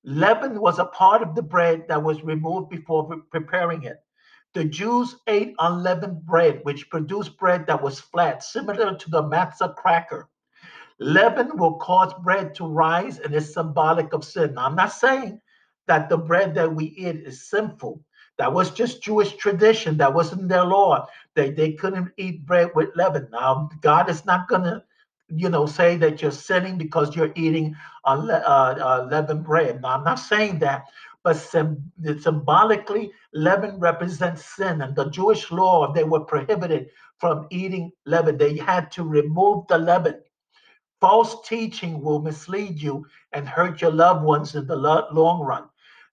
Leaven 0.05 0.61
was 0.61 0.79
a 0.79 0.85
part 0.87 1.23
of 1.23 1.35
the 1.35 1.43
bread 1.43 1.87
that 1.89 2.03
was 2.03 2.23
removed 2.23 2.71
before 2.71 3.17
preparing 3.31 3.83
it. 3.83 4.03
The 4.55 4.65
Jews 4.65 5.17
ate 5.27 5.55
unleavened 5.59 6.25
bread, 6.25 6.61
which 6.63 6.89
produced 6.91 7.37
bread 7.39 7.67
that 7.67 7.83
was 7.83 8.01
flat, 8.01 8.43
similar 8.43 8.97
to 8.97 9.11
the 9.11 9.23
matzah 9.23 9.75
cracker. 9.75 10.31
Leaven 11.01 11.57
will 11.57 11.75
cause 11.75 12.13
bread 12.23 12.55
to 12.57 12.67
rise 12.67 13.19
and 13.19 13.35
is 13.35 13.53
symbolic 13.53 14.13
of 14.13 14.25
sin. 14.25 14.55
Now, 14.55 14.67
I'm 14.67 14.75
not 14.75 14.93
saying 14.93 15.41
that 15.87 16.09
the 16.09 16.19
bread 16.19 16.55
that 16.55 16.75
we 16.75 16.87
eat 16.87 17.27
is 17.27 17.49
sinful. 17.49 18.03
That 18.39 18.53
was 18.53 18.71
just 18.71 19.03
Jewish 19.03 19.37
tradition. 19.37 19.97
That 19.97 20.15
wasn't 20.15 20.49
their 20.49 20.65
law. 20.65 21.07
They, 21.35 21.51
they 21.51 21.73
couldn't 21.73 22.13
eat 22.17 22.47
bread 22.47 22.71
with 22.75 22.95
leaven. 22.97 23.29
Now, 23.31 23.69
God 23.81 24.09
is 24.09 24.25
not 24.25 24.49
going 24.49 24.63
to 24.63 24.83
you 25.29 25.49
know, 25.49 25.67
say 25.67 25.97
that 25.97 26.23
you're 26.23 26.31
sinning 26.31 26.79
because 26.79 27.15
you're 27.15 27.33
eating 27.35 27.77
uh, 28.05 28.11
uh, 28.11 29.09
leavened 29.11 29.45
bread. 29.45 29.83
Now, 29.83 29.97
I'm 29.99 30.05
not 30.05 30.19
saying 30.19 30.59
that, 30.61 30.85
but 31.23 31.35
symbolically, 31.35 33.13
leaven 33.35 33.79
represents 33.79 34.45
sin. 34.57 34.81
And 34.83 34.97
the 34.97 35.11
Jewish 35.11 35.51
law, 35.51 35.93
they 35.93 36.05
were 36.05 36.21
prohibited 36.21 36.89
from 37.19 37.47
eating 37.51 37.93
leaven. 38.07 38.39
They 38.39 38.57
had 38.57 38.91
to 38.93 39.05
remove 39.05 39.67
the 39.69 39.79
leaven. 39.79 40.23
False 41.01 41.47
teaching 41.47 42.01
will 42.01 42.21
mislead 42.21 42.81
you 42.81 43.07
and 43.33 43.49
hurt 43.49 43.81
your 43.81 43.93
loved 43.93 44.25
ones 44.25 44.55
in 44.55 44.67
the 44.67 44.77
long 44.77 45.41
run. 45.41 45.65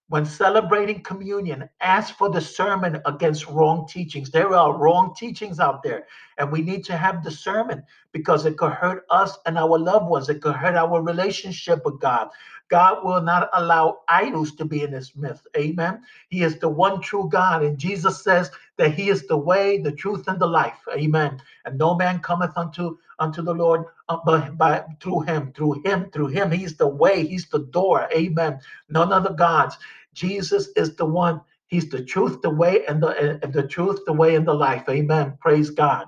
When 0.07 0.23
celebrating 0.23 1.01
communion, 1.01 1.67
ask 1.81 2.15
for 2.15 2.29
discernment 2.29 2.97
against 3.07 3.47
wrong 3.47 3.87
teachings. 3.87 4.29
There 4.29 4.53
are 4.53 4.77
wrong 4.77 5.15
teachings 5.17 5.59
out 5.59 5.81
there, 5.81 6.05
and 6.37 6.51
we 6.51 6.61
need 6.61 6.85
to 6.85 6.95
have 6.95 7.23
discernment 7.23 7.83
because 8.11 8.45
it 8.45 8.55
could 8.55 8.73
hurt 8.73 9.05
us 9.09 9.39
and 9.47 9.57
our 9.57 9.79
loved 9.79 10.05
ones. 10.07 10.29
It 10.29 10.43
could 10.43 10.55
hurt 10.55 10.75
our 10.75 11.01
relationship 11.01 11.83
with 11.85 11.99
God. 11.99 12.29
God 12.67 13.03
will 13.03 13.21
not 13.21 13.49
allow 13.53 14.01
idols 14.07 14.53
to 14.55 14.65
be 14.65 14.83
in 14.83 14.91
this 14.91 15.15
myth. 15.15 15.41
Amen. 15.57 16.01
He 16.29 16.43
is 16.43 16.59
the 16.59 16.69
one 16.69 17.01
true 17.01 17.27
God. 17.31 17.63
And 17.63 17.77
Jesus 17.77 18.23
says 18.23 18.51
that 18.77 18.93
He 18.93 19.09
is 19.09 19.27
the 19.27 19.37
way, 19.37 19.79
the 19.79 19.91
truth, 19.91 20.27
and 20.27 20.39
the 20.39 20.47
life. 20.47 20.79
Amen. 20.93 21.41
And 21.65 21.77
no 21.77 21.95
man 21.95 22.19
cometh 22.19 22.57
unto 22.57 22.97
unto 23.19 23.41
the 23.41 23.53
Lord 23.53 23.85
uh, 24.09 24.17
but 24.25 24.57
by 24.57 24.83
through 25.01 25.21
him, 25.21 25.53
through 25.53 25.81
him, 25.83 26.09
through 26.11 26.27
him. 26.27 26.51
He's 26.51 26.77
the 26.77 26.87
way, 26.87 27.25
he's 27.25 27.49
the 27.49 27.59
door. 27.59 28.07
Amen. 28.15 28.59
None 28.89 29.11
other 29.11 29.33
gods. 29.33 29.77
Jesus 30.13 30.69
is 30.75 30.95
the 30.95 31.05
one. 31.05 31.41
He's 31.67 31.89
the 31.89 32.03
truth, 32.03 32.41
the 32.41 32.49
way, 32.51 32.85
and 32.87 33.01
the 33.01 33.39
and 33.43 33.53
the 33.53 33.67
truth, 33.67 33.99
the 34.05 34.13
way, 34.13 34.35
and 34.35 34.47
the 34.47 34.53
life. 34.53 34.83
Amen. 34.89 35.37
Praise 35.41 35.69
God. 35.71 36.07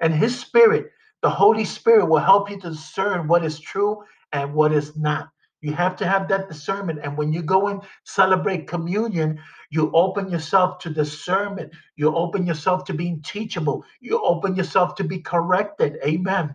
And 0.00 0.14
his 0.14 0.38
spirit, 0.38 0.90
the 1.22 1.30
Holy 1.30 1.64
Spirit, 1.64 2.06
will 2.06 2.20
help 2.20 2.50
you 2.50 2.60
to 2.60 2.70
discern 2.70 3.26
what 3.26 3.44
is 3.44 3.58
true 3.58 4.02
and 4.32 4.54
what 4.54 4.72
is 4.72 4.96
not. 4.96 5.30
You 5.62 5.72
have 5.72 5.96
to 5.96 6.06
have 6.06 6.28
that 6.28 6.48
discernment. 6.48 7.00
And 7.02 7.16
when 7.16 7.32
you 7.32 7.42
go 7.42 7.68
and 7.68 7.82
celebrate 8.04 8.68
communion, 8.68 9.40
you 9.70 9.90
open 9.94 10.30
yourself 10.30 10.78
to 10.80 10.90
discernment. 10.90 11.72
You 11.96 12.14
open 12.14 12.46
yourself 12.46 12.84
to 12.84 12.94
being 12.94 13.22
teachable. 13.22 13.84
You 14.00 14.22
open 14.22 14.54
yourself 14.54 14.94
to 14.96 15.04
be 15.04 15.18
corrected. 15.18 15.98
Amen. 16.04 16.54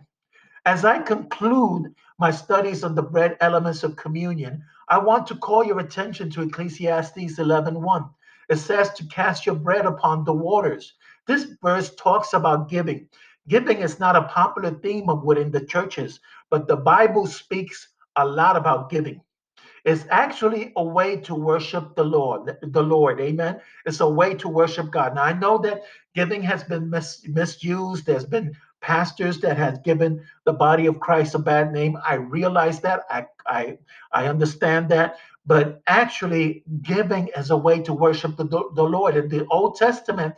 As 0.64 0.84
I 0.84 1.00
conclude 1.00 1.92
my 2.18 2.30
studies 2.30 2.84
on 2.84 2.94
the 2.94 3.02
bread 3.02 3.36
elements 3.40 3.82
of 3.82 3.96
communion, 3.96 4.64
I 4.88 4.98
want 4.98 5.26
to 5.26 5.36
call 5.36 5.64
your 5.64 5.80
attention 5.80 6.30
to 6.30 6.42
Ecclesiastes 6.42 7.38
11:1. 7.38 8.08
It 8.48 8.56
says 8.56 8.92
to 8.94 9.06
cast 9.06 9.46
your 9.46 9.56
bread 9.56 9.86
upon 9.86 10.24
the 10.24 10.32
waters. 10.32 10.94
This 11.26 11.46
verse 11.62 11.94
talks 11.96 12.32
about 12.32 12.68
giving. 12.68 13.08
Giving 13.48 13.78
is 13.78 13.98
not 13.98 14.14
a 14.14 14.28
popular 14.28 14.70
theme 14.70 15.06
within 15.24 15.50
the 15.50 15.66
churches, 15.66 16.20
but 16.50 16.68
the 16.68 16.76
Bible 16.76 17.26
speaks 17.26 17.88
a 18.16 18.26
lot 18.26 18.56
about 18.56 18.90
giving. 18.90 19.20
It's 19.84 20.06
actually 20.10 20.72
a 20.76 20.84
way 20.84 21.18
to 21.22 21.34
worship 21.34 21.96
the 21.96 22.04
Lord, 22.04 22.56
the 22.62 22.84
Lord. 22.84 23.20
Amen. 23.20 23.60
It's 23.86 24.00
a 24.00 24.08
way 24.08 24.34
to 24.36 24.48
worship 24.48 24.92
God. 24.92 25.16
Now 25.16 25.24
I 25.24 25.34
know 25.34 25.58
that 25.60 25.82
giving 26.14 26.42
has 26.44 26.64
been 26.64 26.90
mis- 26.90 27.26
misused. 27.28 28.06
There's 28.06 28.26
been 28.26 28.56
pastors 28.80 29.40
that 29.42 29.58
has 29.58 29.80
given 29.80 30.24
the 30.46 30.54
body 30.54 30.86
of 30.86 31.00
Christ 31.00 31.34
a 31.36 31.40
bad 31.40 31.72
name. 31.72 31.98
I 32.06 32.16
realize 32.16 32.80
that. 32.82 33.02
I 33.10 33.26
I 33.46 33.78
I 34.12 34.28
understand 34.28 34.90
that. 34.90 35.16
But 35.46 35.82
actually, 35.88 36.64
giving 36.82 37.30
as 37.36 37.50
a 37.50 37.58
way 37.58 37.82
to 37.82 37.94
worship 37.94 38.38
the, 38.38 38.46
the 38.46 38.84
Lord. 38.84 39.16
In 39.16 39.28
the 39.28 39.46
Old 39.50 39.76
Testament, 39.76 40.30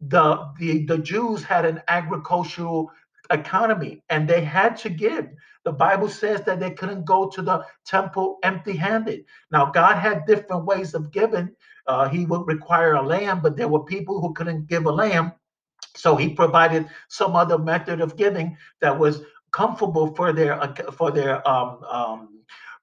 the, 0.00 0.52
the 0.58 0.86
the 0.86 0.98
Jews 0.98 1.44
had 1.44 1.64
an 1.66 1.82
agricultural 1.88 2.90
economy 3.30 4.02
and 4.10 4.28
they 4.28 4.42
had 4.44 4.76
to 4.78 4.90
give. 4.90 5.28
The 5.66 5.72
Bible 5.72 6.08
says 6.08 6.42
that 6.42 6.60
they 6.60 6.70
couldn't 6.70 7.04
go 7.04 7.28
to 7.28 7.42
the 7.42 7.66
temple 7.84 8.38
empty 8.44 8.76
handed. 8.76 9.24
Now, 9.50 9.72
God 9.72 9.96
had 9.96 10.24
different 10.24 10.64
ways 10.64 10.94
of 10.94 11.10
giving. 11.10 11.50
Uh, 11.88 12.08
he 12.08 12.24
would 12.24 12.46
require 12.46 12.94
a 12.94 13.02
lamb, 13.02 13.40
but 13.42 13.56
there 13.56 13.66
were 13.66 13.82
people 13.82 14.20
who 14.20 14.32
couldn't 14.32 14.68
give 14.68 14.86
a 14.86 14.92
lamb. 14.92 15.32
So 15.96 16.14
he 16.14 16.28
provided 16.28 16.88
some 17.08 17.34
other 17.34 17.58
method 17.58 18.00
of 18.00 18.16
giving 18.16 18.56
that 18.80 18.96
was 18.96 19.22
comfortable 19.50 20.14
for 20.14 20.32
their 20.32 20.72
for 20.92 21.10
their 21.10 21.46
um, 21.48 21.82
um, 21.90 22.35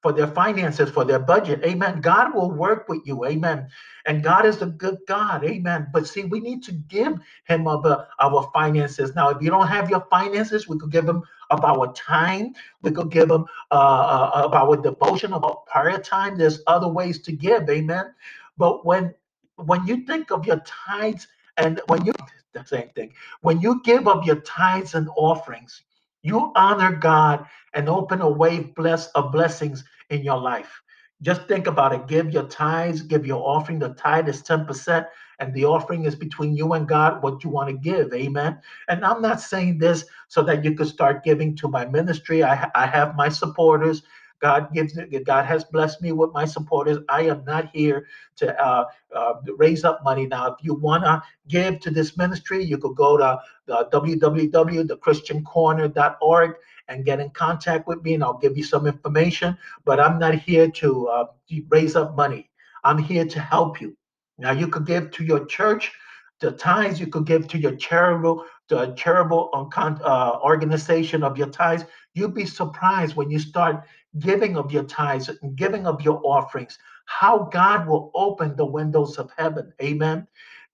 for 0.04 0.12
their 0.12 0.28
finances, 0.28 0.90
for 0.90 1.06
their 1.06 1.18
budget. 1.18 1.64
Amen. 1.64 2.02
God 2.02 2.34
will 2.34 2.50
work 2.52 2.90
with 2.90 3.00
you. 3.06 3.24
Amen. 3.24 3.68
And 4.04 4.22
God 4.22 4.44
is 4.44 4.60
a 4.60 4.66
good 4.66 4.98
God. 5.08 5.42
Amen. 5.46 5.88
But 5.94 6.06
see, 6.06 6.24
we 6.24 6.40
need 6.40 6.62
to 6.64 6.72
give 6.72 7.18
him 7.46 7.66
of 7.66 7.86
uh, 7.86 8.04
our 8.20 8.50
finances. 8.52 9.14
Now, 9.14 9.30
if 9.30 9.40
you 9.40 9.48
don't 9.48 9.66
have 9.66 9.88
your 9.88 10.06
finances, 10.10 10.68
we 10.68 10.78
could 10.78 10.92
give 10.92 11.08
him 11.08 11.22
of 11.48 11.64
our 11.64 11.90
time. 11.94 12.52
We 12.82 12.90
could 12.90 13.10
give 13.10 13.30
him 13.30 13.46
uh, 13.70 13.74
uh, 13.74 14.42
of 14.44 14.52
our 14.52 14.76
devotion, 14.76 15.32
of 15.32 15.42
our 15.42 15.56
prayer 15.68 15.98
time. 15.98 16.36
There's 16.36 16.60
other 16.66 16.88
ways 16.88 17.22
to 17.22 17.32
give. 17.32 17.70
Amen. 17.70 18.14
But 18.58 18.84
when 18.84 19.14
when 19.56 19.86
you 19.86 20.04
think 20.04 20.30
of 20.32 20.44
your 20.44 20.60
tithes 20.66 21.28
and 21.56 21.80
when 21.86 22.04
you 22.04 22.12
the 22.52 22.64
same 22.66 22.90
thing, 22.90 23.14
when 23.40 23.58
you 23.62 23.80
give 23.84 24.06
up 24.06 24.26
your 24.26 24.40
tithes 24.42 24.94
and 24.94 25.08
offerings, 25.16 25.80
you 26.24 26.50
honor 26.56 26.96
God 26.96 27.46
and 27.74 27.88
open 27.88 28.22
a 28.22 28.28
way 28.28 28.60
bless, 28.60 29.06
of 29.08 29.30
blessings 29.30 29.84
in 30.10 30.22
your 30.22 30.40
life. 30.40 30.82
Just 31.22 31.46
think 31.46 31.66
about 31.66 31.92
it. 31.94 32.08
Give 32.08 32.30
your 32.30 32.48
tithes, 32.48 33.02
give 33.02 33.26
your 33.26 33.46
offering. 33.46 33.78
The 33.78 33.90
tithe 33.90 34.28
is 34.28 34.42
10%, 34.42 35.06
and 35.38 35.54
the 35.54 35.64
offering 35.64 36.04
is 36.04 36.16
between 36.16 36.56
you 36.56 36.72
and 36.72 36.88
God 36.88 37.22
what 37.22 37.44
you 37.44 37.50
want 37.50 37.68
to 37.68 37.76
give. 37.76 38.12
Amen. 38.12 38.58
And 38.88 39.04
I'm 39.04 39.22
not 39.22 39.40
saying 39.40 39.78
this 39.78 40.04
so 40.28 40.42
that 40.42 40.64
you 40.64 40.74
could 40.74 40.88
start 40.88 41.24
giving 41.24 41.54
to 41.56 41.68
my 41.68 41.84
ministry. 41.84 42.42
I, 42.42 42.70
I 42.74 42.86
have 42.86 43.16
my 43.16 43.28
supporters. 43.28 44.02
God 44.40 44.68
gives. 44.72 44.96
God 45.24 45.44
has 45.44 45.64
blessed 45.64 46.00
me 46.02 46.12
with 46.12 46.30
my 46.32 46.44
supporters. 46.44 46.98
I 47.08 47.22
am 47.22 47.44
not 47.44 47.70
here 47.72 48.06
to 48.36 48.56
uh, 48.62 48.84
uh, 49.14 49.34
raise 49.56 49.84
up 49.84 50.04
money. 50.04 50.26
Now, 50.26 50.48
if 50.48 50.56
you 50.62 50.74
want 50.74 51.04
to 51.04 51.22
give 51.48 51.80
to 51.80 51.90
this 51.90 52.16
ministry, 52.16 52.62
you 52.62 52.78
could 52.78 52.94
go 52.96 53.16
to 53.16 53.40
uh, 53.68 53.84
www.thechristiancorner.org 53.90 56.54
and 56.88 57.04
get 57.04 57.20
in 57.20 57.30
contact 57.30 57.86
with 57.86 58.02
me, 58.02 58.14
and 58.14 58.24
I'll 58.24 58.38
give 58.38 58.56
you 58.56 58.64
some 58.64 58.86
information. 58.86 59.56
But 59.84 60.00
I'm 60.00 60.18
not 60.18 60.34
here 60.34 60.70
to 60.70 61.08
uh, 61.08 61.26
raise 61.68 61.94
up 61.96 62.16
money. 62.16 62.50
I'm 62.82 62.98
here 62.98 63.24
to 63.24 63.40
help 63.40 63.80
you. 63.80 63.96
Now, 64.38 64.52
you 64.52 64.68
could 64.68 64.86
give 64.86 65.10
to 65.12 65.24
your 65.24 65.46
church. 65.46 65.92
The 66.40 66.52
tithes 66.52 67.00
you 67.00 67.06
could 67.06 67.26
give 67.26 67.48
to 67.48 67.58
your 67.58 67.76
charitable, 67.76 68.44
the 68.68 68.94
charitable 68.94 69.50
uh, 69.76 70.38
organization 70.42 71.22
of 71.22 71.36
your 71.36 71.48
tithes. 71.48 71.84
You'd 72.14 72.34
be 72.34 72.46
surprised 72.46 73.16
when 73.16 73.30
you 73.30 73.38
start 73.38 73.84
giving 74.18 74.56
of 74.56 74.72
your 74.72 74.84
tithes 74.84 75.28
and 75.28 75.56
giving 75.56 75.86
of 75.86 76.00
your 76.02 76.20
offerings, 76.24 76.78
how 77.06 77.48
God 77.52 77.86
will 77.86 78.10
open 78.14 78.56
the 78.56 78.64
windows 78.64 79.18
of 79.18 79.30
heaven. 79.36 79.72
Amen. 79.82 80.26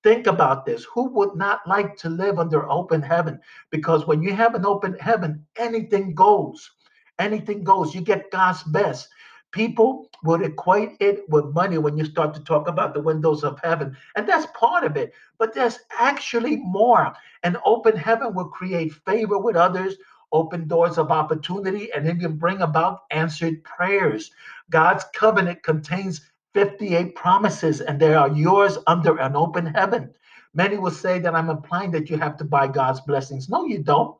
Think 0.02 0.26
about 0.26 0.64
this. 0.64 0.84
Who 0.84 1.10
would 1.14 1.34
not 1.36 1.60
like 1.66 1.96
to 1.98 2.08
live 2.08 2.38
under 2.38 2.70
open 2.70 3.02
heaven? 3.02 3.38
Because 3.70 4.06
when 4.06 4.22
you 4.22 4.34
have 4.34 4.54
an 4.54 4.64
open 4.64 4.96
heaven, 4.98 5.44
anything 5.56 6.14
goes. 6.14 6.70
Anything 7.18 7.64
goes. 7.64 7.94
You 7.94 8.00
get 8.00 8.30
God's 8.30 8.62
best. 8.62 9.08
People 9.52 10.08
would 10.22 10.42
equate 10.42 10.96
it 11.00 11.28
with 11.28 11.54
money 11.54 11.78
when 11.78 11.98
you 11.98 12.04
start 12.04 12.34
to 12.34 12.44
talk 12.44 12.68
about 12.68 12.94
the 12.94 13.00
windows 13.00 13.42
of 13.42 13.58
heaven. 13.62 13.96
And 14.16 14.28
that's 14.28 14.46
part 14.58 14.84
of 14.84 14.96
it. 14.96 15.12
But 15.38 15.54
there's 15.54 15.78
actually 15.98 16.56
more. 16.56 17.12
An 17.42 17.56
open 17.64 17.96
heaven 17.96 18.34
will 18.34 18.48
create 18.48 18.92
favor 18.92 19.38
with 19.38 19.56
others, 19.56 19.96
open 20.32 20.68
doors 20.68 20.98
of 20.98 21.10
opportunity, 21.10 21.92
and 21.92 22.06
even 22.06 22.36
bring 22.36 22.62
about 22.62 23.00
answered 23.10 23.64
prayers. 23.64 24.30
God's 24.70 25.04
covenant 25.14 25.62
contains 25.62 26.30
58 26.54 27.14
promises, 27.14 27.80
and 27.80 27.98
they 27.98 28.14
are 28.14 28.30
yours 28.30 28.78
under 28.86 29.18
an 29.18 29.36
open 29.36 29.66
heaven. 29.66 30.12
Many 30.54 30.78
will 30.78 30.90
say 30.90 31.18
that 31.20 31.34
I'm 31.34 31.50
implying 31.50 31.90
that 31.92 32.10
you 32.10 32.18
have 32.18 32.36
to 32.38 32.44
buy 32.44 32.66
God's 32.66 33.00
blessings. 33.00 33.48
No, 33.48 33.64
you 33.64 33.82
don't. 33.82 34.16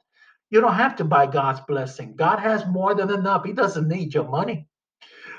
You 0.51 0.61
don't 0.61 0.75
have 0.75 0.97
to 0.97 1.05
buy 1.05 1.27
God's 1.27 1.61
blessing. 1.61 2.17
God 2.17 2.39
has 2.39 2.67
more 2.67 2.95
than 2.95 3.11
enough. 3.11 3.45
He 3.45 3.53
doesn't 3.53 3.89
need 3.89 4.15
your 4.15 4.29
money. 4.29 4.67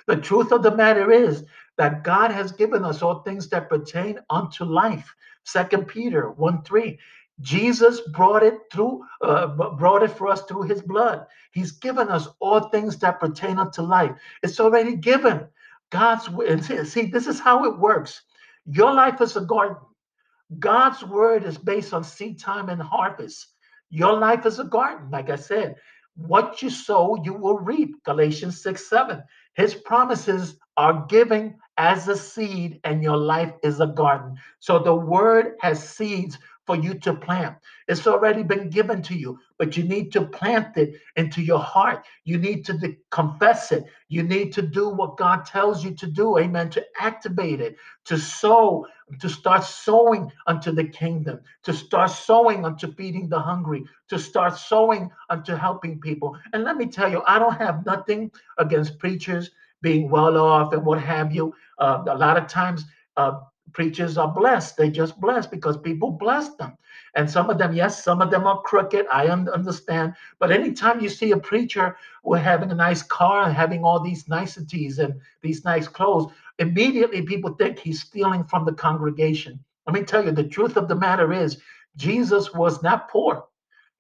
The 0.08 0.18
truth 0.18 0.52
of 0.52 0.64
the 0.64 0.76
matter 0.76 1.12
is 1.12 1.44
that 1.78 2.04
God 2.04 2.32
has 2.32 2.52
given 2.52 2.84
us 2.84 3.02
all 3.02 3.22
things 3.22 3.50
that 3.50 3.70
pertain 3.70 4.20
unto 4.30 4.64
life. 4.64 5.14
Second 5.44 5.88
Peter 5.88 6.32
1 6.32 6.64
3. 6.64 7.00
Jesus 7.40 8.02
brought 8.14 8.44
it 8.44 8.60
through, 8.72 9.04
uh, 9.22 9.48
brought 9.48 10.04
it 10.04 10.12
for 10.12 10.28
us 10.28 10.44
through 10.44 10.64
his 10.64 10.82
blood. 10.82 11.26
He's 11.52 11.72
given 11.72 12.10
us 12.10 12.28
all 12.40 12.70
things 12.70 12.98
that 13.00 13.20
pertain 13.20 13.58
unto 13.58 13.82
life. 13.82 14.12
It's 14.44 14.60
already 14.60 14.96
given. 14.96 15.48
God's 15.90 16.30
see, 16.92 17.06
this 17.08 17.28
is 17.28 17.40
how 17.40 17.66
it 17.66 17.80
works. 17.80 18.22
Your 18.66 18.94
life 18.94 19.22
is 19.22 19.36
a 19.36 19.42
garden. 19.42 19.78
God's 20.60 21.04
word 21.04 21.44
is 21.44 21.58
based 21.58 21.94
on 21.94 22.04
seed 22.04 22.40
time 22.40 22.70
and 22.70 22.82
harvest. 22.82 23.48
Your 23.90 24.14
life 24.14 24.46
is 24.46 24.60
a 24.60 24.64
garden, 24.64 25.10
like 25.10 25.30
I 25.30 25.36
said. 25.36 25.76
What 26.16 26.62
you 26.62 26.70
sow, 26.70 27.22
you 27.24 27.34
will 27.34 27.60
reap. 27.60 28.04
Galatians 28.04 28.62
6 28.62 28.90
7. 28.90 29.24
His 29.56 29.76
promises 29.76 30.58
are 30.78 31.06
given 31.08 31.56
as 31.78 32.08
a 32.08 32.16
seed, 32.16 32.80
and 32.84 33.04
your 33.04 33.18
life 33.18 33.54
is 33.64 33.80
a 33.80 33.88
garden. 33.88 34.36
So 34.60 34.80
the 34.80 34.96
word 34.96 35.56
has 35.62 35.88
seeds 35.88 36.38
for 36.66 36.76
you 36.76 36.94
to 37.00 37.14
plant. 37.14 37.56
It's 37.88 38.08
already 38.08 38.44
been 38.44 38.70
given 38.70 39.02
to 39.04 39.16
you, 39.16 39.40
but 39.58 39.76
you 39.76 39.84
need 39.84 40.12
to 40.14 40.26
plant 40.26 40.78
it 40.78 40.96
into 41.16 41.42
your 41.42 41.60
heart. 41.60 42.06
You 42.24 42.38
need 42.38 42.66
to 42.66 42.74
de- 42.74 42.98
confess 43.10 43.72
it. 43.72 43.86
You 44.10 44.24
need 44.24 44.54
to 44.54 44.62
do 44.62 44.90
what 44.90 45.18
God 45.18 45.46
tells 45.46 45.84
you 45.84 45.94
to 45.96 46.08
do. 46.08 46.38
Amen. 46.38 46.70
To 46.72 46.86
activate 47.00 47.62
it, 47.62 47.76
to 48.06 48.18
sow, 48.18 48.86
to 49.20 49.30
start 49.30 49.64
sowing 49.64 50.32
unto 50.48 50.72
the 50.72 50.86
kingdom, 50.86 51.40
to 51.64 51.74
start 51.74 52.12
sowing 52.12 52.66
unto 52.66 52.94
feeding 52.94 53.28
the 53.28 53.40
hungry, 53.40 53.84
to 54.10 54.20
start 54.20 54.58
sowing 54.58 55.10
unto 55.30 55.56
helping 55.56 56.00
people. 56.00 56.38
And 56.54 56.64
let 56.64 56.78
me 56.78 56.86
tell 56.86 57.10
you, 57.10 57.24
I 57.28 57.40
don't 57.40 57.58
have 57.58 57.86
nothing 57.86 58.32
against 58.58 59.00
preachers 59.00 59.52
being 59.82 60.10
well 60.10 60.38
off 60.38 60.74
and 60.74 60.86
what 60.86 61.02
have 61.02 61.34
you. 61.34 61.54
Uh, 61.80 62.04
a 62.08 62.18
lot 62.18 62.38
of 62.38 62.48
times, 62.48 62.86
uh, 63.18 63.40
preachers 63.74 64.18
are 64.18 64.34
blessed. 64.34 64.78
They 64.78 64.90
just 64.90 65.20
blessed 65.20 65.52
because 65.52 65.78
people 65.78 66.12
bless 66.12 66.56
them. 66.56 66.78
And 67.16 67.30
some 67.30 67.50
of 67.50 67.58
them, 67.58 67.74
yes, 67.74 68.04
some 68.04 68.22
of 68.22 68.32
them 68.32 68.46
are 68.46 68.62
crooked. 68.62 69.06
I 69.12 69.28
understand. 69.28 70.14
But 70.40 70.52
anytime 70.52 71.02
you 71.02 71.10
see 71.10 71.32
a 71.32 71.38
preacher 71.38 71.98
with 72.24 72.42
having 72.42 72.72
a 72.72 72.76
nice 72.76 73.04
car 73.04 73.44
and 73.44 73.54
having 73.54 73.84
all 73.84 74.00
these 74.00 74.28
niceties 74.28 75.00
and 75.00 75.20
these 75.42 75.66
nice 75.66 75.88
clothes, 75.88 76.32
immediately 76.60 77.22
people 77.22 77.54
think 77.54 77.80
he's 77.80 78.02
stealing 78.02 78.44
from 78.44 78.66
the 78.66 78.74
congregation. 78.74 79.60
Let 79.88 79.94
me 79.94 80.04
tell 80.04 80.24
you, 80.24 80.32
the 80.32 80.44
truth 80.44 80.78
of 80.78 80.88
the 80.88 80.96
matter 80.96 81.34
is, 81.34 81.58
Jesus 81.98 82.54
was 82.54 82.82
not 82.82 83.10
poor. 83.10 83.46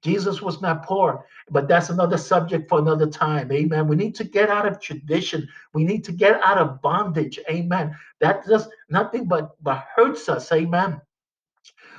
Jesus 0.03 0.41
was 0.41 0.62
not 0.62 0.86
poor, 0.86 1.25
but 1.50 1.67
that's 1.67 1.89
another 1.89 2.17
subject 2.17 2.70
for 2.70 2.79
another 2.79 3.08
time. 3.08 3.51
Amen. 3.51 3.88
We 3.88 3.96
need 3.96 4.15
to 4.15 4.24
get 4.24 4.50
out 4.50 4.67
of 4.67 4.81
tradition. 4.81 5.48
We 5.74 5.84
need 5.84 6.03
to 6.05 6.12
get 6.12 6.41
out 6.43 6.58
of 6.58 6.81
bondage. 6.81 7.39
Amen. 7.50 7.96
That 8.20 8.46
does 8.46 8.67
nothing 8.89 9.25
but, 9.25 9.51
but 9.62 9.86
hurts 9.96 10.27
us. 10.29 10.51
Amen. 10.51 11.01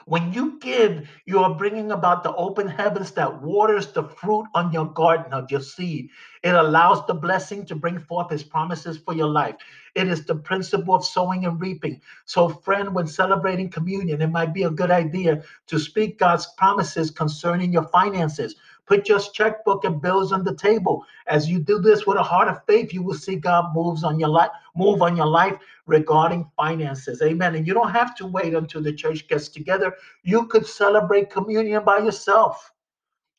When 0.07 0.33
you 0.33 0.59
give, 0.59 1.09
you 1.27 1.39
are 1.41 1.55
bringing 1.55 1.93
about 1.93 2.25
the 2.25 2.35
open 2.35 2.67
heavens 2.67 3.13
that 3.13 3.41
waters 3.43 3.93
the 3.93 4.05
fruit 4.05 4.47
on 4.55 4.73
your 4.73 4.87
garden 4.87 5.33
of 5.33 5.51
your 5.51 5.61
seed. 5.61 6.11
It 6.43 6.55
allows 6.55 7.07
the 7.07 7.15
blessing 7.15 7.65
to 7.67 7.77
bring 7.77 8.01
forth 8.01 8.31
his 8.31 8.43
promises 8.43 8.99
for 8.99 9.15
your 9.15 9.29
life. 9.29 9.55
It 9.95 10.09
is 10.09 10.25
the 10.25 10.35
principle 10.35 10.95
of 10.95 11.05
sowing 11.05 11.45
and 11.45 11.61
reaping. 11.61 12.01
So, 12.25 12.49
friend, 12.49 12.95
when 12.95 13.07
celebrating 13.07 13.71
communion, 13.71 14.21
it 14.21 14.31
might 14.31 14.53
be 14.53 14.65
a 14.65 14.71
good 14.71 14.91
idea 14.91 15.43
to 15.69 15.79
speak 15.79 16.19
God's 16.19 16.47
promises 16.57 17.11
concerning 17.11 17.73
your 17.73 17.87
finances. 17.89 18.57
Put 18.87 19.09
your 19.09 19.21
checkbook 19.21 19.85
and 19.85 20.03
bills 20.03 20.33
on 20.33 20.43
the 20.43 20.55
table. 20.57 21.05
As 21.29 21.49
you 21.49 21.61
do 21.61 21.79
this 21.79 22.07
with 22.07 22.17
a 22.17 22.23
heart 22.23 22.49
of 22.49 22.65
faith, 22.67 22.93
you 22.93 23.03
will 23.03 23.15
see 23.15 23.37
God 23.37 23.73
moves 23.75 24.03
on 24.03 24.19
your 24.19 24.29
life, 24.29 24.51
move 24.75 25.01
on 25.03 25.17
your 25.17 25.29
life 25.29 25.57
regarding 25.87 26.51
finances. 26.57 27.23
Amen. 27.23 27.55
And 27.55 27.67
you 27.67 27.75
don't 27.75 27.91
have 27.91 28.17
to 28.17 28.27
wait 28.27 28.55
until 28.55 28.83
the 28.83 28.93
church 28.93 29.29
gets 29.29 29.49
together. 29.49 29.95
You 30.25 30.47
could 30.47 30.67
celebrate 30.67 31.31
communion 31.31 31.85
by 31.85 31.99
yourself. 31.99 32.72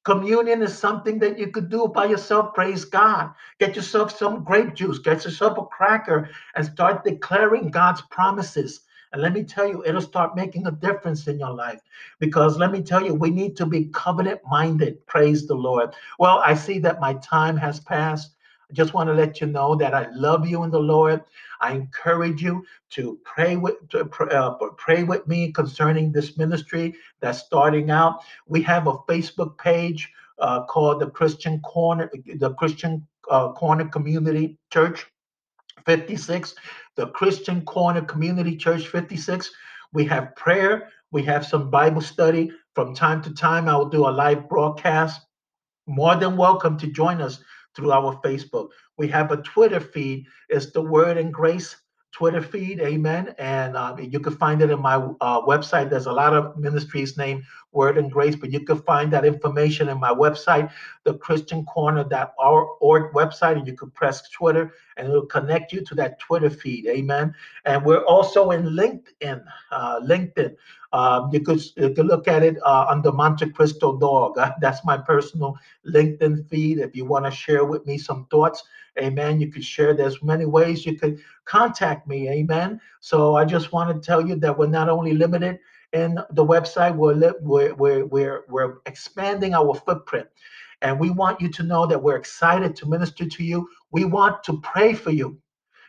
Communion 0.04 0.62
is 0.62 0.78
something 0.78 1.20
that 1.20 1.40
you 1.40 1.48
could 1.48 1.70
do 1.70 1.88
by 1.88 2.06
yourself. 2.06 2.54
Praise 2.54 2.86
God. 2.86 3.32
Get 3.60 3.76
yourself 3.76 4.18
some 4.18 4.44
grape 4.44 4.74
juice, 4.74 5.00
get 5.00 5.24
yourself 5.24 5.58
a 5.58 5.66
cracker, 5.66 6.30
and 6.56 6.66
start 6.66 7.06
declaring 7.06 7.72
God's 7.72 8.02
promises. 8.02 8.82
And 9.14 9.22
let 9.22 9.34
me 9.34 9.44
tell 9.44 9.68
you, 9.68 9.84
it'll 9.86 10.02
start 10.02 10.36
making 10.36 10.68
a 10.68 10.72
difference 10.72 11.28
in 11.28 11.40
your 11.40 11.54
life. 11.54 11.80
Because 12.20 12.58
let 12.58 12.72
me 12.72 12.82
tell 12.82 13.06
you, 13.06 13.14
we 13.14 13.30
need 13.30 13.56
to 13.58 13.66
be 13.66 13.86
covenant 13.94 14.42
minded. 14.50 15.06
Praise 15.08 15.48
the 15.48 15.56
Lord. 15.56 15.94
Well, 16.20 16.42
I 16.44 16.56
see 16.56 16.80
that 16.80 17.00
my 17.00 17.14
time 17.16 17.56
has 17.58 17.80
passed. 17.80 18.32
Just 18.74 18.94
want 18.94 19.08
to 19.08 19.14
let 19.14 19.40
you 19.40 19.48
know 19.48 19.76
that 19.76 19.94
I 19.94 20.10
love 20.12 20.48
you 20.48 20.64
in 20.64 20.72
the 20.72 20.80
Lord. 20.80 21.24
I 21.62 21.74
encourage 21.74 22.42
you 22.42 22.66
to 22.92 23.20
pray 23.24 23.56
with 23.56 23.76
to, 23.90 24.10
uh, 24.32 24.56
pray 24.78 25.04
with 25.04 25.28
me 25.28 25.52
concerning 25.52 26.12
this 26.12 26.38
ministry 26.38 26.96
that's 27.22 27.40
starting 27.40 27.90
out. 27.92 28.22
We 28.48 28.62
have 28.64 28.88
a 28.88 28.98
Facebook 29.10 29.58
page 29.58 30.12
uh, 30.40 30.66
called 30.66 31.02
the 31.02 31.10
Christian 31.10 31.62
Corner, 31.62 32.12
the 32.36 32.54
Christian 32.56 33.08
uh, 33.30 33.54
Corner 33.54 33.88
Community 33.88 34.58
Church. 34.72 35.06
56, 35.86 36.56
the 36.96 37.08
Christian 37.08 37.62
Corner 37.66 38.02
Community 38.02 38.56
Church 38.56 38.88
56. 38.88 39.52
We 39.92 40.06
have 40.06 40.36
prayer, 40.36 40.90
we 41.12 41.24
have 41.24 41.46
some 41.46 41.70
Bible 41.70 42.02
study. 42.02 42.52
From 42.74 42.96
time 42.96 43.22
to 43.24 43.34
time, 43.34 43.68
I 43.68 43.76
will 43.76 43.90
do 43.90 44.08
a 44.08 44.10
live 44.10 44.50
broadcast. 44.50 45.22
More 45.86 46.16
than 46.16 46.38
welcome 46.38 46.78
to 46.80 46.88
join 46.88 47.22
us 47.22 47.40
through 47.76 47.92
our 47.92 48.20
Facebook. 48.22 48.70
We 48.98 49.08
have 49.10 49.32
a 49.32 49.38
Twitter 49.38 49.80
feed. 49.80 50.26
It's 50.50 50.72
the 50.72 50.82
Word 50.82 51.18
and 51.18 51.34
Grace 51.34 51.76
Twitter 52.14 52.42
feed. 52.42 52.80
Amen. 52.80 53.34
And 53.40 53.76
uh, 53.76 53.96
you 54.00 54.20
can 54.20 54.38
find 54.38 54.62
it 54.62 54.70
in 54.70 54.80
my 54.80 54.96
uh, 54.96 55.42
website. 55.42 55.90
There's 55.90 56.06
a 56.06 56.12
lot 56.12 56.34
of 56.34 56.56
ministries 56.58 57.18
named 57.18 57.44
Word 57.72 57.98
and 57.98 58.12
Grace, 58.12 58.36
but 58.36 58.52
you 58.52 58.60
can 58.60 58.80
find 58.84 59.12
that 59.12 59.26
information 59.26 59.90
in 59.90 60.00
my 60.00 60.12
website, 60.12 60.72
the 61.06 61.16
ChristianCorner.org 61.16 63.14
website, 63.14 63.58
and 63.58 63.68
you 63.68 63.76
can 63.76 63.90
press 63.90 64.30
Twitter 64.30 64.74
and 64.96 65.08
it'll 65.08 65.26
connect 65.26 65.74
you 65.74 65.84
to 65.84 65.96
that 65.96 66.20
Twitter 66.20 66.52
feed. 66.52 66.86
Amen. 66.86 67.34
And 67.66 67.84
we're 67.84 68.06
also 68.06 68.52
in 68.52 68.64
LinkedIn. 68.64 69.44
Uh, 69.72 70.00
LinkedIn. 70.02 70.56
Um, 70.94 71.30
you 71.34 71.42
could 71.42 71.62
you 71.76 71.90
could 71.94 72.06
look 72.06 72.28
at 72.28 72.44
it 72.44 72.58
uh, 72.64 72.86
under 72.88 73.12
Monte 73.12 73.50
Cristo 73.50 73.98
Dog. 73.98 74.40
that's 74.62 74.86
my 74.86 74.98
personal 74.98 75.58
LinkedIn 75.86 76.48
feed. 76.50 76.80
If 76.80 76.96
you 76.96 77.04
want 77.04 77.26
to 77.26 77.32
share 77.32 77.66
with 77.66 77.86
me 77.86 77.98
some 77.98 78.28
thoughts, 78.30 78.64
Amen. 79.00 79.40
You 79.40 79.52
could 79.52 79.64
share. 79.64 79.94
There's 79.94 80.22
many 80.24 80.46
ways 80.46 80.86
you 80.86 80.98
could 80.98 81.20
contact 81.46 82.08
me. 82.08 82.30
Amen. 82.30 82.80
So 83.00 83.36
I 83.36 83.46
just 83.46 83.72
want 83.72 83.94
to 83.94 84.06
tell 84.06 84.26
you 84.26 84.36
that 84.36 84.58
we're 84.58 84.68
not 84.68 84.90
only 84.90 85.14
limited 85.14 85.60
in 85.94 86.20
the 86.32 86.46
website, 86.46 86.96
we're, 86.96 87.34
we're, 87.42 87.74
we're, 87.74 88.06
we're, 88.06 88.46
we're 88.50 88.76
expanding 88.86 89.54
our 89.54 89.74
footprint. 89.74 90.28
And 90.82 91.00
we 91.00 91.10
want 91.10 91.40
you 91.42 91.50
to 91.50 91.64
know 91.64 91.86
that 91.86 92.02
we're 92.02 92.18
excited 92.18 92.76
to 92.76 92.90
minister 92.90 93.26
to 93.26 93.44
you. 93.44 93.68
We 93.92 94.06
want 94.06 94.44
to 94.44 94.60
pray 94.62 94.94
for 94.94 95.12
you. 95.12 95.40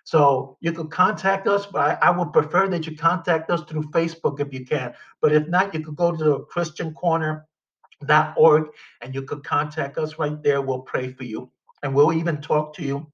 So 0.04 0.56
you 0.60 0.72
could 0.72 0.90
contact 0.90 1.46
us, 1.46 1.66
but 1.66 2.02
I, 2.02 2.08
I, 2.08 2.10
would 2.10 2.32
prefer 2.32 2.68
that 2.68 2.86
you 2.86 2.96
contact 2.96 3.50
us 3.50 3.62
through 3.62 3.84
Facebook 3.84 4.38
if 4.38 4.52
you 4.52 4.62
can. 4.64 4.94
But 5.22 5.32
if 5.32 5.48
not, 5.48 5.74
you 5.74 5.80
could 5.80 5.96
go 5.96 6.12
to 6.12 6.46
christiancorner.org 6.54 8.68
and 9.00 9.14
you 9.14 9.22
could 9.22 9.42
contact 9.42 9.96
us 9.96 10.18
right 10.18 10.42
there. 10.42 10.60
We'll 10.60 10.82
pray 10.82 11.10
for 11.12 11.24
you. 11.24 11.50
And 11.82 11.94
we'll 11.94 12.12
even 12.12 12.42
talk 12.42 12.74
to 12.76 12.82
you 12.82 13.10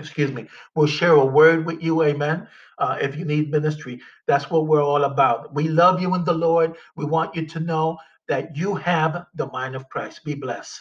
excuse 0.00 0.32
me, 0.32 0.46
we'll 0.74 0.86
share 0.86 1.12
a 1.12 1.24
word 1.24 1.66
with 1.66 1.82
you, 1.82 2.02
amen. 2.02 2.48
Uh, 2.78 2.98
if 3.00 3.16
you 3.16 3.24
need 3.24 3.50
ministry, 3.50 4.00
that's 4.26 4.50
what 4.50 4.66
we're 4.66 4.82
all 4.82 5.04
about. 5.04 5.54
We 5.54 5.68
love 5.68 6.00
you 6.00 6.14
in 6.14 6.24
the 6.24 6.32
Lord. 6.32 6.76
We 6.96 7.04
want 7.04 7.36
you 7.36 7.46
to 7.46 7.60
know 7.60 7.98
that 8.28 8.56
you 8.56 8.74
have 8.74 9.26
the 9.34 9.46
mind 9.48 9.76
of 9.76 9.88
Christ. 9.88 10.24
Be 10.24 10.34
blessed. 10.34 10.80